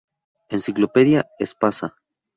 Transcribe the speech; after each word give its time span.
Enciclopedia 0.55 1.29
Espasa. 1.37 1.87